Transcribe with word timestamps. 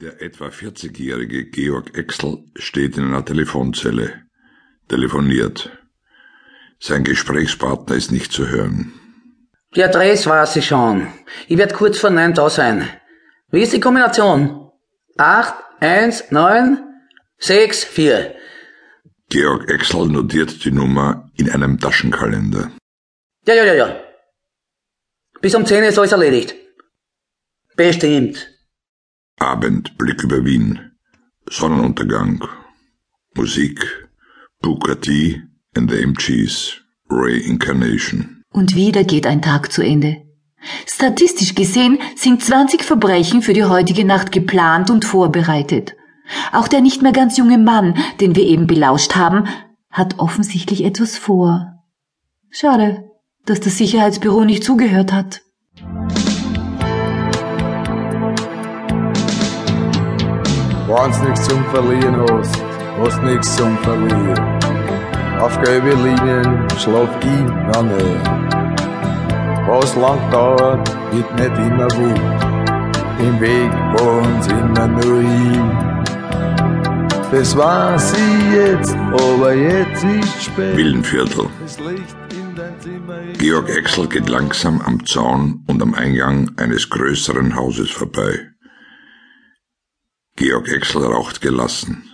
Der 0.00 0.22
etwa 0.22 0.46
40-jährige 0.46 1.50
Georg 1.50 1.94
Exel 1.94 2.44
steht 2.56 2.96
in 2.96 3.04
einer 3.04 3.22
Telefonzelle, 3.22 4.22
telefoniert. 4.88 5.70
Sein 6.78 7.04
Gesprächspartner 7.04 7.96
ist 7.96 8.10
nicht 8.10 8.32
zu 8.32 8.48
hören. 8.48 8.94
Die 9.74 9.84
Adresse 9.84 10.30
weiß 10.30 10.56
ich 10.56 10.68
schon. 10.68 11.06
Ich 11.48 11.58
werde 11.58 11.74
kurz 11.74 11.98
vor 11.98 12.08
neun 12.08 12.32
da 12.32 12.48
sein. 12.48 12.88
Wie 13.50 13.60
ist 13.60 13.74
die 13.74 13.80
Kombination? 13.80 14.70
Acht, 15.18 15.54
eins, 15.80 16.30
neun, 16.30 16.78
sechs, 17.36 17.84
vier. 17.84 18.34
Georg 19.28 19.68
Exel 19.68 20.06
notiert 20.08 20.64
die 20.64 20.72
Nummer 20.72 21.30
in 21.36 21.50
einem 21.50 21.78
Taschenkalender. 21.78 22.72
Ja, 23.46 23.52
ja, 23.54 23.64
ja, 23.64 23.74
ja. 23.74 24.00
Bis 25.42 25.54
um 25.54 25.66
zehn 25.66 25.84
ist 25.84 25.98
alles 25.98 26.12
erledigt. 26.12 26.54
Bestimmt. 27.76 28.59
Abend, 29.40 29.96
Blick 29.96 30.22
über 30.22 30.44
Wien. 30.44 30.92
Sonnenuntergang. 31.48 32.46
Musik. 33.34 34.08
Booker 34.60 35.00
T 35.00 35.42
and 35.74 35.90
the 35.90 35.96
MGs. 35.96 36.82
Ray 37.08 37.38
Incarnation. 37.38 38.42
Und 38.52 38.74
wieder 38.74 39.02
geht 39.02 39.26
ein 39.26 39.40
Tag 39.40 39.72
zu 39.72 39.82
Ende. 39.82 40.18
Statistisch 40.86 41.54
gesehen 41.54 41.98
sind 42.16 42.44
20 42.44 42.84
Verbrechen 42.84 43.40
für 43.40 43.54
die 43.54 43.64
heutige 43.64 44.04
Nacht 44.04 44.30
geplant 44.30 44.90
und 44.90 45.06
vorbereitet. 45.06 45.96
Auch 46.52 46.68
der 46.68 46.82
nicht 46.82 47.00
mehr 47.00 47.12
ganz 47.12 47.38
junge 47.38 47.56
Mann, 47.56 47.96
den 48.20 48.36
wir 48.36 48.44
eben 48.44 48.66
belauscht 48.66 49.16
haben, 49.16 49.48
hat 49.90 50.18
offensichtlich 50.18 50.84
etwas 50.84 51.16
vor. 51.16 51.82
Schade, 52.50 53.10
dass 53.46 53.60
das 53.60 53.78
Sicherheitsbüro 53.78 54.44
nicht 54.44 54.64
zugehört 54.64 55.14
hat. 55.14 55.40
Wenn's 60.90 61.20
nichts 61.22 61.46
zum 61.46 61.64
Verlieren 61.66 62.16
hast, 62.28 62.60
hast 62.98 63.22
nichts 63.22 63.56
zum 63.56 63.78
Verlieren. 63.78 64.60
Auf 65.40 65.56
gelbe 65.62 65.90
Linien 65.90 66.68
schlaf 66.78 67.08
ich 67.22 67.76
noch 67.76 67.82
nicht. 67.84 68.24
Was 69.68 69.94
lang 69.94 70.18
dauert, 70.32 70.90
wird 71.12 71.32
nicht 71.36 71.58
immer 71.58 71.86
gut. 71.86 72.20
Im 73.20 73.40
Weg 73.40 73.70
wohn's 74.00 74.48
immer 74.48 74.88
nur 74.88 75.20
hin. 75.20 75.70
Das 77.30 77.56
weiß 77.56 78.12
ich 78.14 78.52
jetzt, 78.52 78.96
aber 78.96 79.54
jetzt 79.54 80.02
ist 80.02 80.42
spät. 80.42 80.76
Willenviertel. 80.76 81.46
Georg 83.38 83.68
Exel 83.68 84.08
geht 84.08 84.28
langsam 84.28 84.80
am 84.80 85.06
Zaun 85.06 85.62
und 85.68 85.80
am 85.80 85.94
Eingang 85.94 86.50
eines 86.56 86.90
größeren 86.90 87.54
Hauses 87.54 87.92
vorbei. 87.92 88.50
Georg 90.36 90.68
Exel 90.68 91.04
raucht 91.04 91.40
gelassen. 91.40 92.04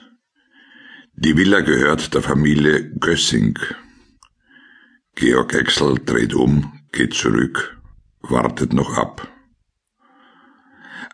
Die 1.14 1.36
Villa 1.36 1.60
gehört 1.60 2.12
der 2.14 2.22
Familie 2.22 2.90
Gössing. 2.98 3.58
Georg 5.14 5.54
Exel 5.54 5.94
dreht 6.04 6.34
um, 6.34 6.80
geht 6.92 7.14
zurück, 7.14 7.80
wartet 8.20 8.72
noch 8.72 8.96
ab. 8.96 9.28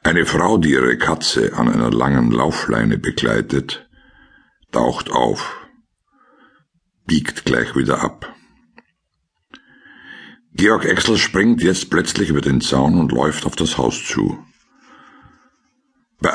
Eine 0.02 0.26
Frau, 0.26 0.58
die 0.58 0.70
ihre 0.70 0.98
Katze 0.98 1.52
an 1.54 1.68
einer 1.68 1.90
langen 1.90 2.32
Laufleine 2.32 2.98
begleitet, 2.98 3.88
taucht 4.72 5.10
auf, 5.10 5.68
biegt 7.06 7.44
gleich 7.44 7.76
wieder 7.76 8.02
ab. 8.02 8.34
Georg 10.54 10.84
Exel 10.84 11.16
springt 11.18 11.62
jetzt 11.62 11.90
plötzlich 11.90 12.30
über 12.30 12.40
den 12.40 12.60
Zaun 12.60 12.98
und 12.98 13.12
läuft 13.12 13.46
auf 13.46 13.56
das 13.56 13.78
Haus 13.78 14.04
zu. 14.04 14.44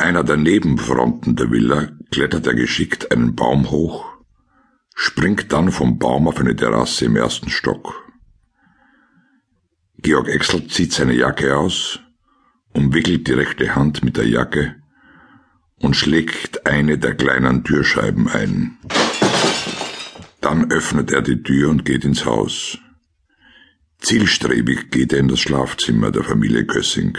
Einer 0.07 0.23
der 0.23 0.37
Nebenfronten 0.37 1.35
der 1.35 1.51
Villa 1.51 1.89
klettert 2.11 2.47
er 2.47 2.53
geschickt 2.53 3.11
einen 3.11 3.35
Baum 3.35 3.71
hoch, 3.71 4.05
springt 4.95 5.51
dann 5.51 5.69
vom 5.69 5.99
Baum 5.99 6.29
auf 6.29 6.39
eine 6.39 6.55
Terrasse 6.55 7.03
im 7.03 7.17
ersten 7.17 7.49
Stock. 7.49 7.93
Georg 9.97 10.29
Exel 10.29 10.65
zieht 10.67 10.93
seine 10.93 11.13
Jacke 11.13 11.57
aus, 11.57 11.99
umwickelt 12.71 13.27
die 13.27 13.33
rechte 13.33 13.75
Hand 13.75 14.01
mit 14.01 14.15
der 14.15 14.29
Jacke 14.29 14.77
und 15.81 15.97
schlägt 15.97 16.65
eine 16.65 16.97
der 16.97 17.13
kleinen 17.13 17.65
Türscheiben 17.65 18.29
ein. 18.29 18.77
Dann 20.39 20.71
öffnet 20.71 21.11
er 21.11 21.21
die 21.21 21.43
Tür 21.43 21.69
und 21.69 21.83
geht 21.83 22.05
ins 22.05 22.23
Haus. 22.23 22.77
Zielstrebig 23.99 24.89
geht 24.89 25.11
er 25.11 25.19
in 25.19 25.27
das 25.27 25.41
Schlafzimmer 25.41 26.11
der 26.11 26.23
Familie 26.23 26.65
Kössing. 26.65 27.17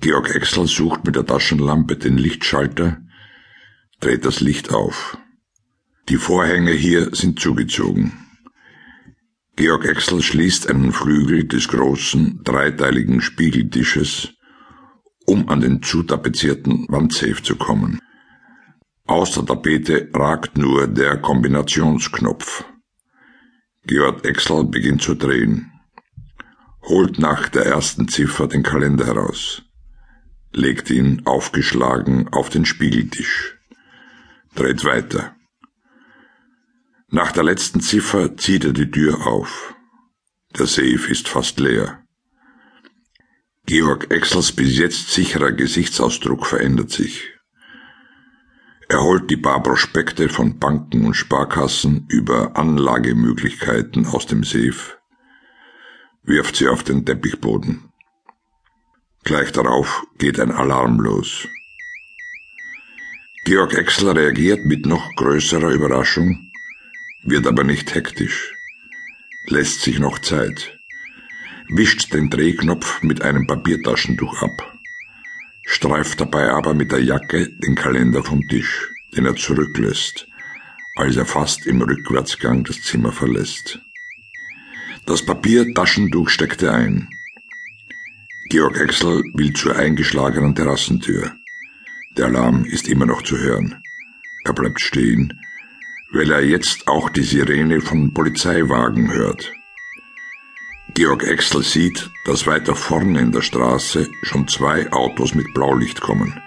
Georg 0.00 0.32
Exel 0.32 0.68
sucht 0.68 1.04
mit 1.04 1.16
der 1.16 1.26
Taschenlampe 1.26 1.96
den 1.96 2.18
Lichtschalter, 2.18 2.98
dreht 3.98 4.24
das 4.24 4.38
Licht 4.38 4.72
auf. 4.72 5.18
Die 6.08 6.18
Vorhänge 6.18 6.70
hier 6.70 7.12
sind 7.16 7.40
zugezogen. 7.40 8.12
Georg 9.56 9.86
Exel 9.86 10.22
schließt 10.22 10.70
einen 10.70 10.92
Flügel 10.92 11.48
des 11.48 11.66
großen, 11.66 12.42
dreiteiligen 12.44 13.20
Spiegeltisches, 13.20 14.34
um 15.26 15.48
an 15.48 15.60
den 15.60 15.82
zutapezierten 15.82 16.86
Wandsafe 16.88 17.42
zu 17.42 17.56
kommen. 17.56 17.98
Aus 19.04 19.32
der 19.32 19.46
Tapete 19.46 20.10
ragt 20.14 20.56
nur 20.56 20.86
der 20.86 21.16
Kombinationsknopf. 21.16 22.64
Georg 23.84 24.24
Exel 24.24 24.64
beginnt 24.64 25.02
zu 25.02 25.16
drehen, 25.16 25.72
holt 26.82 27.18
nach 27.18 27.48
der 27.48 27.66
ersten 27.66 28.06
Ziffer 28.06 28.46
den 28.46 28.62
Kalender 28.62 29.04
heraus 29.04 29.64
legt 30.52 30.90
ihn 30.90 31.22
aufgeschlagen 31.24 32.28
auf 32.32 32.50
den 32.50 32.64
Spiegeltisch, 32.64 33.58
dreht 34.54 34.84
weiter. 34.84 35.36
Nach 37.10 37.32
der 37.32 37.44
letzten 37.44 37.80
Ziffer 37.80 38.36
zieht 38.36 38.64
er 38.64 38.72
die 38.72 38.90
Tür 38.90 39.26
auf. 39.26 39.74
Der 40.58 40.66
Safe 40.66 41.10
ist 41.10 41.28
fast 41.28 41.58
leer. 41.58 42.02
Georg 43.64 44.10
Exels 44.10 44.52
bis 44.52 44.78
jetzt 44.78 45.10
sicherer 45.12 45.52
Gesichtsausdruck 45.52 46.46
verändert 46.46 46.90
sich. 46.90 47.34
Er 48.88 49.02
holt 49.02 49.30
die 49.30 49.36
paar 49.36 49.62
Prospekte 49.62 50.30
von 50.30 50.58
Banken 50.58 51.04
und 51.04 51.14
Sparkassen 51.14 52.06
über 52.08 52.56
Anlagemöglichkeiten 52.56 54.06
aus 54.06 54.26
dem 54.26 54.44
Safe, 54.44 54.96
wirft 56.22 56.56
sie 56.56 56.68
auf 56.68 56.82
den 56.82 57.04
Teppichboden. 57.04 57.87
Gleich 59.24 59.52
darauf 59.52 60.04
geht 60.18 60.40
ein 60.40 60.50
Alarm 60.50 61.00
los. 61.00 61.48
Georg 63.44 63.74
Exler 63.74 64.14
reagiert 64.14 64.64
mit 64.66 64.86
noch 64.86 65.14
größerer 65.16 65.70
Überraschung, 65.70 66.50
wird 67.22 67.46
aber 67.46 67.64
nicht 67.64 67.94
hektisch, 67.94 68.54
lässt 69.46 69.82
sich 69.82 69.98
noch 69.98 70.18
Zeit, 70.18 70.78
wischt 71.68 72.12
den 72.12 72.30
Drehknopf 72.30 73.02
mit 73.02 73.22
einem 73.22 73.46
Papiertaschentuch 73.46 74.42
ab, 74.42 74.78
streift 75.64 76.20
dabei 76.20 76.50
aber 76.50 76.74
mit 76.74 76.92
der 76.92 77.02
Jacke 77.02 77.48
den 77.48 77.74
Kalender 77.74 78.22
vom 78.22 78.46
Tisch, 78.48 78.90
den 79.16 79.26
er 79.26 79.36
zurücklässt, 79.36 80.26
als 80.96 81.16
er 81.16 81.26
fast 81.26 81.66
im 81.66 81.80
Rückwärtsgang 81.80 82.64
das 82.64 82.82
Zimmer 82.82 83.12
verlässt. 83.12 83.80
Das 85.06 85.24
Papiertaschentuch 85.24 86.28
steckt 86.28 86.62
er 86.62 86.74
ein, 86.74 87.08
Georg 88.50 88.80
Exel 88.80 89.22
will 89.34 89.52
zur 89.52 89.76
eingeschlagenen 89.76 90.54
Terrassentür. 90.54 91.32
Der 92.16 92.26
Alarm 92.26 92.64
ist 92.64 92.88
immer 92.88 93.04
noch 93.04 93.20
zu 93.20 93.36
hören. 93.36 93.82
Er 94.46 94.54
bleibt 94.54 94.80
stehen, 94.80 95.38
weil 96.12 96.30
er 96.30 96.42
jetzt 96.42 96.88
auch 96.88 97.10
die 97.10 97.24
Sirene 97.24 97.82
von 97.82 98.14
Polizeiwagen 98.14 99.12
hört. 99.12 99.52
Georg 100.94 101.24
Exel 101.24 101.62
sieht, 101.62 102.08
dass 102.24 102.46
weiter 102.46 102.74
vorne 102.74 103.20
in 103.20 103.32
der 103.32 103.42
Straße 103.42 104.08
schon 104.22 104.48
zwei 104.48 104.90
Autos 104.92 105.34
mit 105.34 105.52
Blaulicht 105.52 106.00
kommen. 106.00 106.40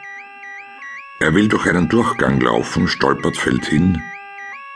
Er 1.19 1.35
will 1.35 1.49
durch 1.49 1.67
einen 1.67 1.87
Durchgang 1.87 2.41
laufen, 2.41 2.87
stolpert, 2.87 3.37
fällt 3.37 3.67
hin. 3.67 4.01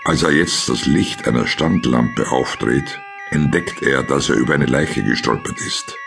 Als 0.04 0.22
er 0.22 0.32
jetzt 0.32 0.70
das 0.70 0.86
Licht 0.86 1.28
einer 1.28 1.48
Standlampe 1.48 2.30
aufdreht, 2.30 3.02
entdeckt 3.32 3.82
er, 3.82 4.04
dass 4.04 4.30
er 4.30 4.36
über 4.36 4.54
eine 4.54 4.68
Leiche 4.68 5.04
gestolpert 5.04 5.60
ist. 5.60 5.98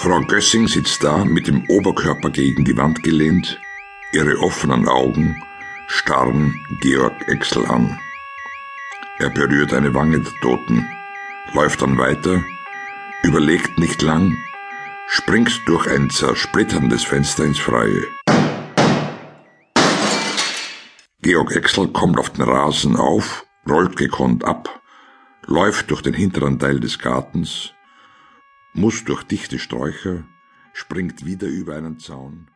Frau 0.00 0.20
Gössing 0.20 0.68
sitzt 0.68 1.02
da 1.02 1.24
mit 1.24 1.48
dem 1.48 1.68
Oberkörper 1.68 2.30
gegen 2.30 2.64
die 2.64 2.76
Wand 2.76 3.02
gelehnt, 3.02 3.60
ihre 4.12 4.38
offenen 4.38 4.86
Augen 4.86 5.42
starren 5.88 6.54
Georg 6.80 7.26
Exel 7.26 7.66
an. 7.66 7.98
Er 9.18 9.30
berührt 9.30 9.74
eine 9.74 9.92
Wange 9.94 10.20
der 10.20 10.32
Toten, 10.40 10.88
läuft 11.52 11.82
dann 11.82 11.98
weiter, 11.98 12.40
überlegt 13.24 13.76
nicht 13.80 14.00
lang, 14.00 14.36
springt 15.08 15.62
durch 15.66 15.90
ein 15.90 16.08
zersplitterndes 16.10 17.02
Fenster 17.02 17.44
ins 17.44 17.58
Freie. 17.58 18.04
Georg 21.22 21.56
Exel 21.56 21.88
kommt 21.88 22.20
auf 22.20 22.30
den 22.30 22.44
Rasen 22.44 22.94
auf, 22.94 23.44
rollt 23.68 23.96
gekonnt 23.96 24.44
ab, 24.44 24.80
läuft 25.46 25.90
durch 25.90 26.02
den 26.02 26.14
hinteren 26.14 26.60
Teil 26.60 26.78
des 26.78 27.00
Gartens, 27.00 27.74
muss 28.72 29.04
durch 29.04 29.22
dichte 29.24 29.58
Sträucher, 29.58 30.24
springt 30.72 31.24
wieder 31.24 31.48
über 31.48 31.76
einen 31.76 31.98
Zaun 31.98 32.50